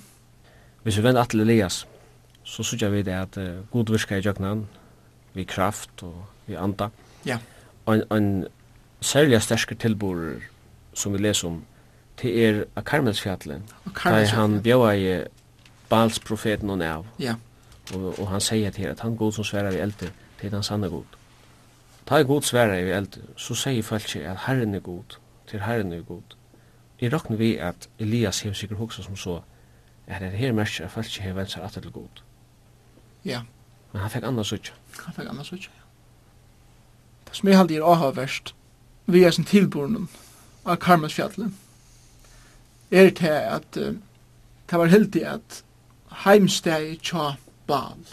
[0.83, 1.87] Hvis vi vender Atle Elias,
[2.45, 4.67] så synes vi det at uh, god virka i jøgnan,
[5.35, 6.89] vi kraft og vi anda.
[7.27, 7.39] Ja.
[7.87, 8.47] Og en, en
[9.01, 10.41] særlig sterske tilbor
[10.95, 11.65] som vi leser om,
[12.23, 15.25] det er av Karmelsfjallet, der han bjøy i
[15.91, 17.05] Balsprofeten og nav.
[17.21, 17.35] Ja.
[17.95, 20.09] Og, og han sier til at han god som sverar i eldre,
[20.41, 21.05] det er den sanne god.
[22.07, 25.93] Ta er god sverar i eldre, så sier folk at Herren er god, til Herren
[25.93, 26.37] er god.
[27.01, 29.41] Jeg råkner vi at Elias hever sikkert hoksa som så,
[30.07, 32.23] at det her mersk er falsk hever vennsar atter til god.
[33.25, 33.41] Ja.
[33.93, 34.73] Men han fikk annars utja.
[35.05, 35.83] Han fikk annars utja, ja.
[37.29, 38.55] Det som jeg halde er avhavverst,
[39.07, 40.09] vi er sin tilbornen
[40.65, 41.53] av Karmelsfjallet,
[42.91, 43.95] er til at uh,
[44.71, 45.63] det var heldig at
[46.25, 47.35] heimsteg tja
[47.67, 48.07] Baal,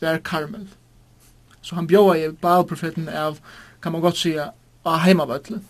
[0.00, 0.68] var Karmel.
[1.62, 3.38] Så han bjóa i Baal-profeten av,
[3.82, 4.50] kan man godt sija,
[4.84, 5.62] av heimavøtlet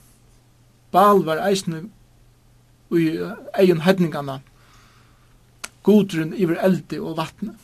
[0.92, 1.86] Baal var eisne
[2.92, 3.06] i
[3.58, 4.40] egen hedningana,
[5.82, 7.54] godrun iver eldi og vatne.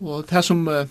[0.00, 0.86] Og det som uh,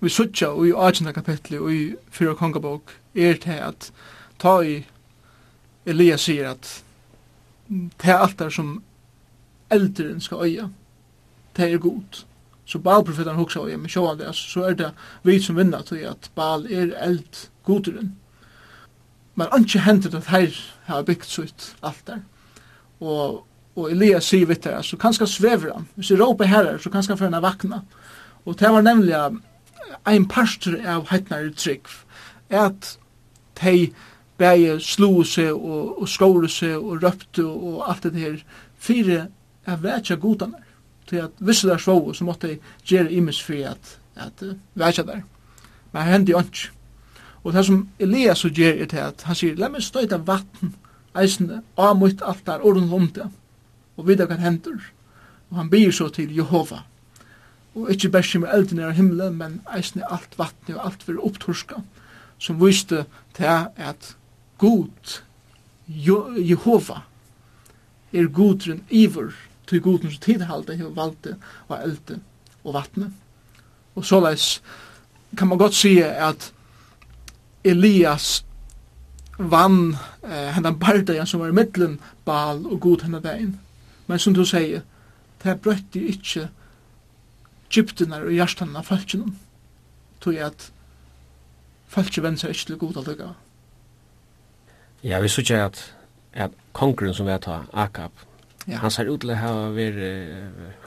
[0.00, 1.12] vi suttja i 18.
[1.14, 3.90] kapitli og i fyra kongabok er til at
[4.38, 4.78] ta i
[5.86, 6.70] Elias sier at
[7.68, 8.78] det er alt som
[9.72, 10.68] eldren skal øya,
[11.56, 12.24] det er god.
[12.64, 14.90] Så Baal-profeteren huksa øya, men sjåan det, så er det
[15.22, 18.14] vi som vinner til at Baal er eld godrun
[19.34, 20.54] men anki hendur at her
[20.86, 22.22] har bygd sutt alt der.
[23.00, 23.44] Og,
[23.76, 25.88] og Elias sier vitt der, så kanskje svever han.
[25.96, 27.82] Hvis jeg råper herrer, så kanskje han vakna.
[28.44, 29.16] Og det var nemlig
[30.06, 31.88] ein pastor av heitnar trygg,
[32.50, 32.96] at
[33.58, 33.92] tei
[34.38, 38.38] bæje slo seg og, og skåre seg og røpte og alt det her,
[38.78, 39.26] fire
[39.66, 40.60] er vekja godane.
[41.08, 45.04] Til at visse der svå så måtte jeg gjøre imes for at, at uh, vekja
[45.04, 45.20] der.
[45.92, 46.70] Men her hendte jo ikke.
[47.44, 50.72] Og det som Elias så gjør er til at han sier, la meg støyta vatten,
[51.14, 53.28] eisende, av mot altar, og rundt om det,
[53.96, 54.80] og vidar hva hender.
[55.50, 56.82] Og han byr så til Jehova.
[57.74, 61.82] Og ikkje bare som elden er himmelen, men eisende alt vatten og alt for opptorska,
[62.38, 63.04] som viste
[63.36, 64.14] til at
[64.58, 65.20] god,
[65.86, 67.02] Jehova,
[68.14, 69.34] er godren iver,
[69.66, 71.36] til godren som tidhalde og valde
[71.68, 72.20] og elde,
[72.64, 73.12] og vattnet.
[73.94, 74.62] Og såleis
[75.36, 76.53] kan man godt sige at
[77.64, 78.44] Elias
[79.38, 83.54] vann eh, hendan bardagen som var i middelen Baal og god hendan dagen.
[84.06, 84.84] Men som du sier,
[85.42, 86.48] det brøtti ikkje
[87.72, 89.34] gyptene og hjertene av falskinnum.
[90.20, 90.68] Tog at
[91.90, 93.32] falski seg ikkje til god allega.
[95.04, 95.80] Ja, vi sykja at,
[96.32, 98.12] at kongren som vi har ta, Akab,
[98.66, 98.78] ja.
[98.78, 100.00] han ser ut til å ha vært,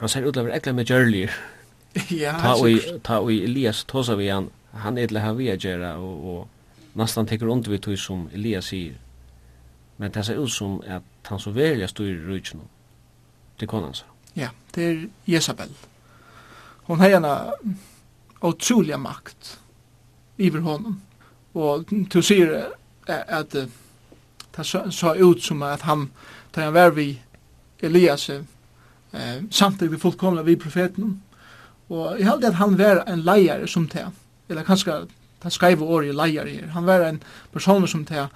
[0.00, 1.34] han ser ut til å være ekle med gjørlir.
[2.22, 5.56] ja, ta og, ta og Elias tosa vi han, han er etla hava vi a
[5.56, 6.57] gjerra og, og
[6.98, 8.98] nästan tekur under vi tog som Elias sier.
[9.96, 12.60] Men det ser ut som at han som velja styrir rujtjen
[13.58, 14.04] til konansa.
[14.34, 15.70] Ja, det er Jezabel.
[16.86, 17.26] Hon har en
[18.40, 19.58] otroliga makt
[20.36, 21.00] iver honom.
[21.54, 22.70] Og du sier
[23.06, 26.10] at det så ut som at han
[26.52, 27.20] tar han vær vi
[27.82, 31.22] Elias eh, samtidig fullkomna vi profeten.
[31.88, 34.06] Og jeg halte at han var en leier som det.
[34.48, 35.06] Eller kanskje
[35.42, 36.66] den skreive året leier her.
[36.74, 37.22] Han var en
[37.52, 38.28] person som det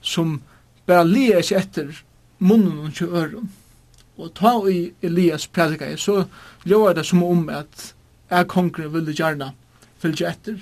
[0.00, 0.40] som
[0.86, 2.02] bara lia seg etter
[2.38, 3.50] munnen og ikke øren.
[4.16, 6.24] Og ta i Elias prædika så
[6.64, 7.92] gjør det som om at
[8.30, 9.52] jeg kongren ville gjerne
[9.98, 10.56] fylgje etter.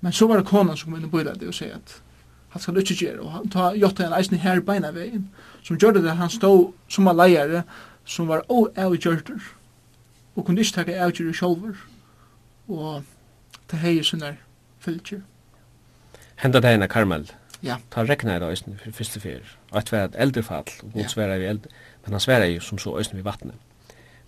[0.00, 2.00] Men så var det konan som kunne bøyla det og sier at
[2.54, 5.24] han skal ikke gjøre, og han tar jotta en eisen her beina veien,
[5.66, 7.64] som gjør det at han stod som en leiare,
[8.04, 9.40] som var oavgjørter,
[10.36, 11.80] og kunne ikke takke avgjørter sjolver,
[12.68, 13.02] og
[13.66, 14.22] ta hei sånn
[14.84, 15.24] fylgjer.
[16.42, 17.28] Henda det henne Karmel.
[17.64, 17.78] Ja.
[17.90, 19.54] Ta rekna i dag øysten for første fyr.
[19.72, 21.70] Og et var et eldrefall, og god sværa vi eldre.
[22.04, 23.54] Men han sværa jo som så øysten vi vattnet.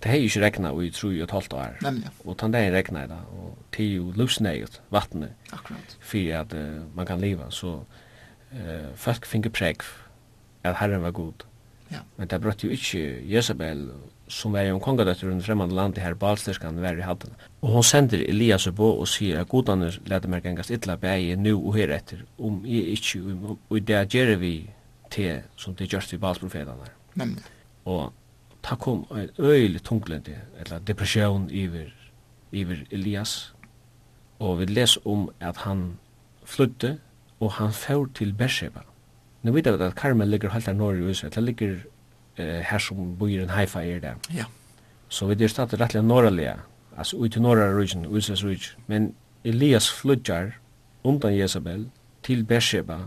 [0.02, 1.76] Det hei ikke rekna i tru og et år.
[1.82, 2.10] Nemlig.
[2.24, 5.32] Og ta dagen rekna i dag, og det er jo lusneget vattnet.
[5.52, 5.96] Akkurat.
[6.00, 7.80] Fyrir at uh, man kan liva, så
[8.52, 9.82] uh, folk finner preg
[10.64, 11.46] at herren var god.
[11.90, 12.02] Ja.
[12.16, 16.02] Men det brøtt jo ikke Jezebel og som var en kongadøtter under fremmande land i
[16.02, 17.34] her balstyrskan var i halden.
[17.62, 21.54] Og hon sender Elias på og sier at godane leder meg gengast illa bægi nu
[21.58, 24.54] og her etter, om jeg um, og det gjør vi
[25.10, 27.36] til som det gjørst vi balsprofetene her.
[27.86, 28.12] Og
[28.62, 31.92] ta kom en øylig tunglendi, eller depresjon iver,
[32.52, 33.54] iver Elias,
[34.38, 35.98] og vi les om at han
[36.44, 36.98] flytte,
[37.40, 38.80] og han fjord til Beersheba.
[39.42, 41.76] Nu vet jeg at Karmel ligger halter norr i Israel, det ligger
[42.38, 44.14] eh, her som bor en haifa er det.
[44.34, 44.44] Ja.
[45.08, 46.56] Så vi er stadig rettelig norrlige,
[46.96, 48.82] altså ut i norra region, Ulsas region.
[48.86, 49.14] Men
[49.44, 50.56] Elias flutjar
[51.04, 51.90] undan Jezabel
[52.22, 53.06] til Beersheba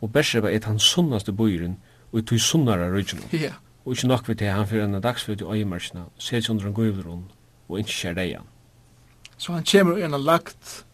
[0.00, 1.76] og Beersheba er den sunnaste bøyren
[2.12, 3.22] og til sunnare region.
[3.32, 3.52] Ja.
[3.84, 7.24] Og ikke nok ved det, han fyrir en dagsfløyt i øyemarsina, sets under en gøyvlerun,
[7.68, 8.48] og ikke skjer det igjen.
[9.36, 10.84] Så han kommer og en har lagt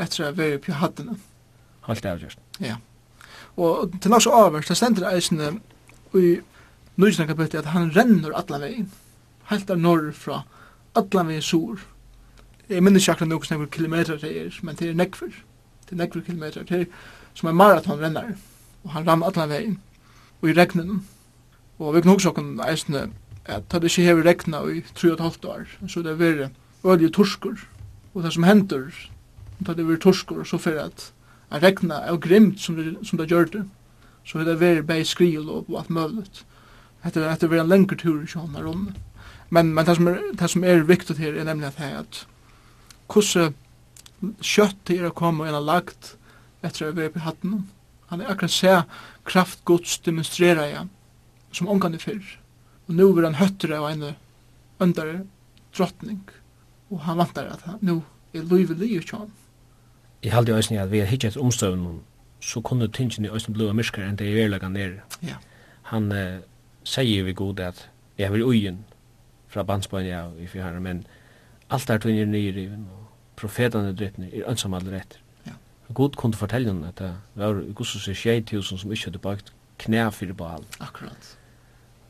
[0.00, 1.16] etter å være på hattene.
[1.86, 2.38] Halt avgjørst.
[2.60, 2.76] Ja.
[3.56, 5.60] Og til så avgjørst, det stender eisen
[6.14, 6.38] i
[6.96, 8.88] nysna kapitlet at han renner alla vegin.
[9.50, 10.42] Helt av norr fra
[10.94, 11.82] alla vegin sur.
[12.68, 15.34] Jeg minnes ikke akkurat noen nekker kilometer det er, men det er nekver.
[15.86, 16.64] Det er nekver kilometer.
[16.64, 16.86] Det er
[17.34, 18.34] som en maraton renner.
[18.84, 19.78] Og han rann alla vegin.
[20.42, 21.04] Og i regnen.
[21.78, 23.10] Og vi kan også kan eisne
[23.44, 25.66] at det ikke hever regna i 3,5 år.
[25.88, 26.48] Så det er veri
[26.84, 27.56] ølige torskur.
[28.14, 28.90] Og det som hender,
[29.60, 31.12] det er veri torskur, så fyrir at
[31.52, 33.64] regna er grimt som det, som det gjør det.
[34.24, 36.44] Så det er veri bei skril og alt møvlet.
[37.06, 38.88] Hetta hetta verður ein lengur tur í sjónar um.
[39.54, 42.20] Men men tað sum er tað sum er viktigt her er nemliga at at
[43.08, 43.52] kussu
[44.42, 46.16] skøtt er að inn og lagt
[46.62, 47.68] etter at vera på hatten.
[48.10, 48.82] Han er akkurat se
[49.24, 50.86] kraft Guds demonstrera ja
[51.52, 52.38] som ongan er fyrr.
[52.88, 54.04] Og nu vil han høttere av en
[54.80, 55.20] under
[55.76, 56.20] drottning.
[56.90, 58.02] Og han vantar at han, nu
[58.34, 59.32] er livet livet kjønn.
[60.22, 62.02] Jeg halde jo at vi har hittet omstøvn
[62.40, 64.98] så kunne tingene i Øystein blod og myrskere enn det i verleggen er.
[65.24, 65.38] Ja.
[65.90, 66.12] Han,
[66.86, 68.84] sier vi god at jeg vil ugen
[69.50, 71.04] fra bandsbøyen av i fjerne, men
[71.70, 73.06] alt er tunnig nyriven, og
[73.36, 75.20] profetene drittene er ønsom alle retter.
[75.46, 75.56] Ja.
[75.94, 79.52] God kunne fortelle henne at det var gosses er tjei tusen som ikke hadde bakt
[79.82, 80.64] knæ for bal.
[80.80, 81.36] Akkurat.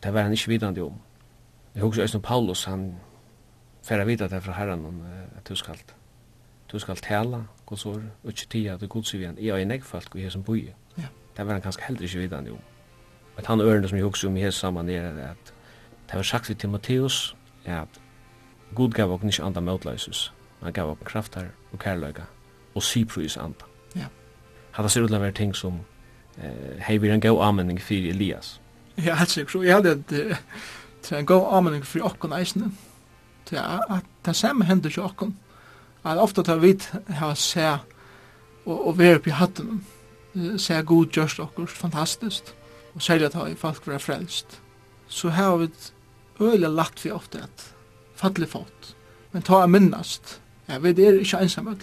[0.03, 1.01] Det var han ikke vidande om.
[1.75, 2.95] Jeg husker Øystein Paulus, han
[3.83, 5.03] færre vita det fra herren om
[5.37, 5.77] at du skal
[6.73, 9.39] du skal tala, gods år, og ikke tida, du gods i og igjen.
[9.39, 10.45] Jeg er nekfalt, og jeg er som.
[10.49, 11.09] Ja.
[11.37, 12.59] Det var han kanskje heller ikke vidande om.
[13.39, 15.53] Et han ørende som jeg husker om i hese saman er at
[16.07, 18.01] det var sagt vi til Matteus at
[18.75, 20.33] God gav okken ikke andan møtløysus,
[20.63, 22.23] han gav okken kraftar og kærløyga
[22.75, 23.69] og syprys andan.
[23.97, 24.07] Ja.
[24.73, 25.81] Hatta ser ut til å være ting som
[26.39, 28.61] eh, hei vi en god anmenning fyrir Elias.
[28.97, 29.53] Ja, helt sikkert.
[29.53, 32.71] Så jeg hadde at det er en god anmenning for okken eisene.
[33.51, 35.37] Det er at det samme hender ikke okken.
[36.05, 36.75] At ofta tar vi
[37.09, 37.79] har seg
[38.67, 39.85] og, og vi er oppi hatten.
[40.59, 42.55] Se god gjørst okkurs, fantastiskt
[42.97, 44.59] og særlig at i folk vera frelst,
[45.09, 45.69] så har vi
[46.41, 47.75] øyla lagt vi ofte at
[48.17, 48.95] fattelig fot,
[49.33, 51.83] men ta er minnast, ja, vi er ikke ensamøll,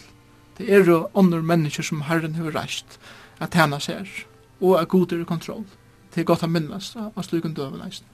[0.57, 2.99] det er jo andre mennesker som Herren har reist
[3.39, 4.09] at tjene ser,
[4.61, 5.65] og er god i kontroll,
[6.13, 8.05] det er godt å minnast av slukken døven eisen.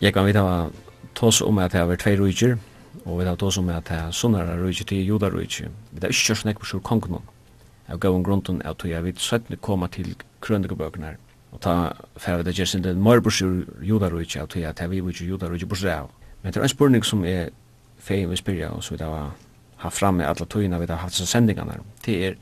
[0.00, 0.70] Jeg kan vite hva
[1.14, 2.54] tås om at det har vært tvei rujtjer,
[3.04, 5.68] og vi har tås om at det er sunnare rujtjer til juda rujtjer.
[5.92, 7.20] Vi har ikke kjørt nekk på sjur kongen,
[7.90, 11.18] av gavun grunden at tog jeg vidt søttene koma til krøndekabøkene her.
[11.52, 15.02] Og ta fævet det gjerst inn mor bors juda rujtjer at tog jeg at vi
[15.02, 16.10] juda rujtjer bors av.
[16.42, 17.50] Men det er en spurning som er
[18.00, 19.34] fei vi spyrja og så vi har
[19.82, 21.76] haft framme alla tøyina vi har haft sin sendingarna.
[22.06, 22.34] Det er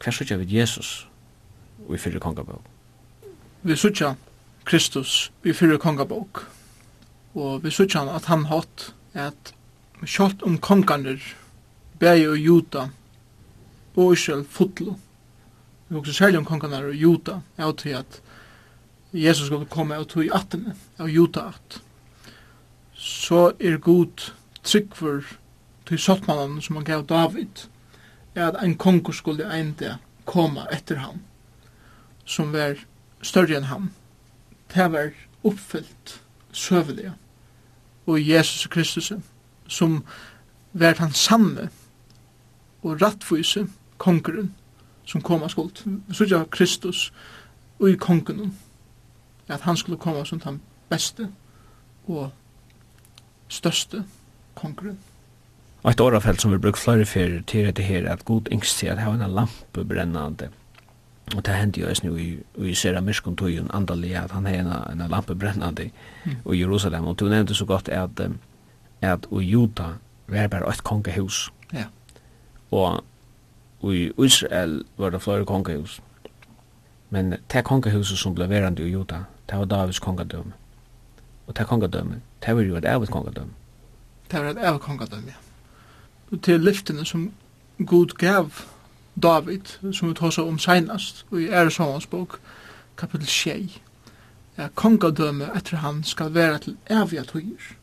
[0.00, 1.08] hver sutja vid Jesus
[1.88, 2.62] og i fyrre kongabøk.
[3.62, 4.14] Vi sutja
[4.64, 6.46] Kristus vi fyrir kongabok.
[7.34, 9.52] Og vi sutja han at han hatt at
[10.04, 11.20] kjolt om konganer
[12.00, 12.88] bæg og juta
[13.94, 14.96] og Israel fotlo.
[15.88, 18.20] Vi også særlig om konganer og juta av til at
[19.12, 21.80] Jesus skulle komme av tog i attene av juta at.
[22.94, 24.30] Så er god
[24.64, 25.36] tryggfur
[25.86, 27.66] til sottmannen som han gav David
[28.34, 31.20] er at en kongur skulle enda koma etter ham
[32.24, 32.80] som var
[33.22, 33.90] større enn ham
[34.74, 35.10] det var
[35.44, 36.20] oppfyllt
[36.52, 37.12] søvelige
[38.06, 39.12] og Jesus Kristus
[39.68, 40.02] som
[40.72, 41.68] vært han samme
[42.82, 43.66] og rattvise
[43.98, 44.52] kongeren
[45.06, 45.84] som kom av skuld.
[46.12, 47.12] Så ikke Kristus
[47.78, 48.54] og i kongeren
[49.48, 51.28] at han skulle komme som den beste
[52.08, 52.30] og
[53.48, 54.04] største
[54.54, 54.98] kongeren.
[55.82, 58.86] Og et årafelt som vi bruker flere fyrir til det her, at god yngst til
[58.86, 60.48] at ha en lampe brennande
[61.32, 65.04] Og det hendte jo eisne i, i Sera Myrskon tøyen andalig at han hei en
[65.08, 65.90] lampe brennande
[66.24, 66.52] mm.
[66.52, 67.06] i Jerusalem.
[67.06, 68.20] Og du nevnte så godt at,
[69.00, 69.94] at i Juda
[70.28, 71.52] var bare et kongehus.
[71.72, 71.84] Ja.
[72.70, 73.04] Og
[73.82, 76.00] i Israel var det flere kongehus.
[77.10, 80.52] Men det kongehuset som ble verande i Juda, det var Davids kongedømme.
[81.46, 83.52] Og det kongedømme, det var jo et evigt kongedømme.
[84.30, 85.40] Det var et evigt kongedømme, ja.
[86.32, 87.32] Og til lyftene som
[87.86, 88.50] Gud gav
[89.22, 92.38] David, som vi tås om seinast, og i Eresamans bok,
[92.96, 93.80] kapitel 6,
[94.58, 97.74] ja, kongadømme etter han skal være til evige tøyer.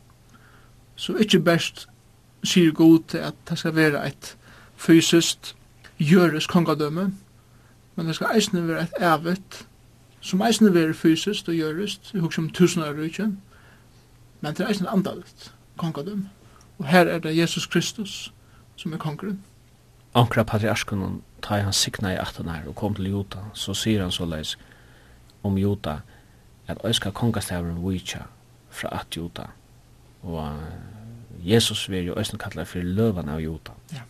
[0.96, 1.88] Så ikkje best
[2.44, 4.36] sier god til at det skal være et
[4.76, 5.54] fysiskt
[5.98, 7.14] gjøres kongadømme,
[7.96, 9.66] men det skal eisne være et evigt,
[10.20, 13.32] som eisne være fysiskt og gjøres, i hukk som tusen år rykje,
[14.40, 16.30] men det er eisne andalit kongadømme.
[16.78, 18.32] Og her er det Jesus Kristus
[18.76, 19.42] som er kongren
[20.14, 24.12] ankra patriarskunnen ta han signa i aftan her og kom til Jota, så sier han
[24.12, 24.56] så leis
[25.42, 26.00] om Jota
[26.70, 28.26] at øyska kongastavren vujtja
[28.70, 29.48] fra at Jota
[30.22, 30.60] og
[31.42, 34.04] Jesus vil jo øysten kallar for løvan av Jota ja.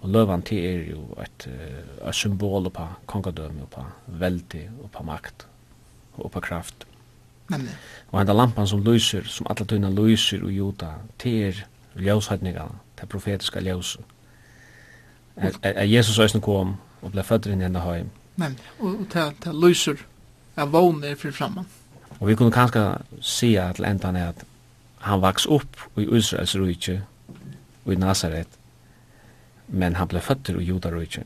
[0.00, 1.48] og løvan til er jo et,
[2.08, 5.46] et symbol på kongadømme og på veldi og på makt
[6.16, 6.86] og på kraft
[7.50, 7.74] Nemlig.
[8.10, 11.64] og enda lampan som lyser som alla tøyna lyser og Jota til er
[11.96, 14.08] ljóshetningarna, til profetiska ljósen
[15.36, 18.04] at Jesus øyne kom og ble født inn i henne høy.
[18.36, 20.04] Men, og til, til lyser
[20.56, 21.64] av våner for framme.
[22.20, 22.84] Og vi kunne kanskje
[23.20, 24.44] si til enda er at
[25.02, 27.00] han vaks opp i Israels rujtje
[27.84, 28.48] og i Nazaret,
[29.68, 31.24] men han ble født i Judarujtje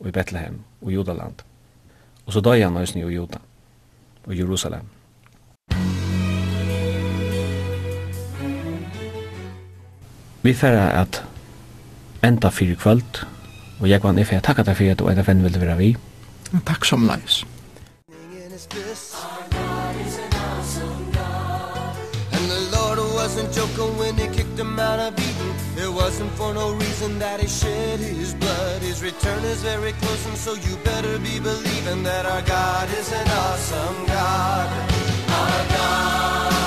[0.00, 1.44] og i Bethlehem og i Judaland.
[2.26, 3.38] Og så døg han øyne i Juda
[4.24, 4.86] og Jerusalem.
[10.42, 11.24] Vi færre at
[12.24, 13.31] enda fyrir kvöld
[13.82, 15.96] Og jeg kan ikke takka deg for at du er venn vil være vi.
[16.66, 17.42] Takk som leis.
[23.22, 25.52] wasn't joking when he kicked him out of Eden.
[25.76, 28.82] It wasn't for no reason that he shed his blood.
[28.82, 33.12] His return is very close and so you better be believing That our God is
[33.12, 34.68] an awesome God.
[35.38, 36.61] Our God.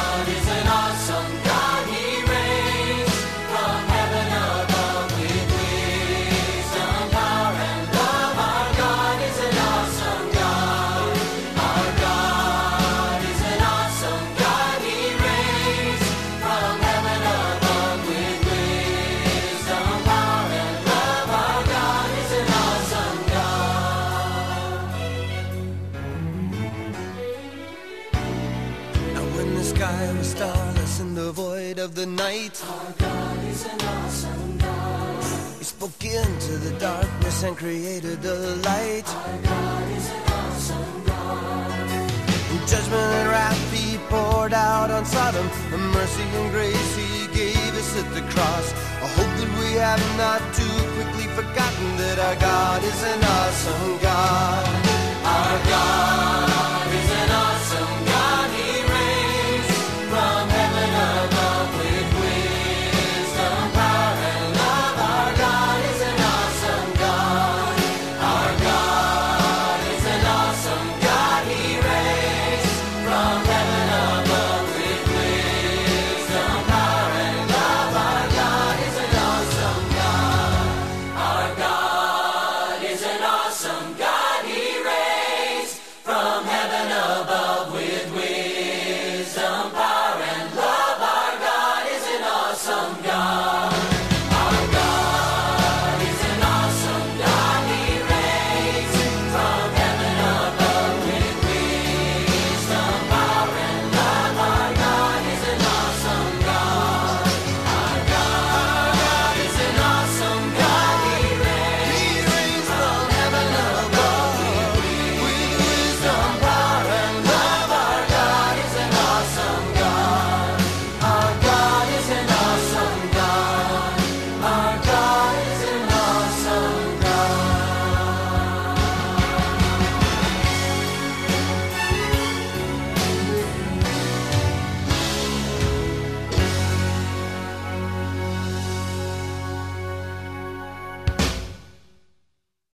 [35.86, 39.04] spoke into the darkness and created the light.
[39.08, 45.48] Our God is an awesome God and Judgment and wrath he poured out on Sodom.
[45.70, 48.74] The mercy and grace he gave us at the cross.
[49.04, 54.02] I hope that we have not too quickly forgotten That our God is an awesome
[54.02, 54.05] God